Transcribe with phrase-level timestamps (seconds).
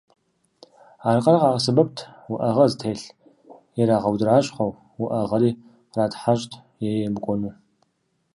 [1.09, 1.97] Аркъэр къагъэсэбэпт
[2.31, 3.11] уӏэгъэ зытелъыр
[3.79, 5.51] ирагъэудэращхъуэу, уӏэгъэри
[5.91, 6.53] къратхьэщӏт
[6.87, 7.53] е емыкӏуэну.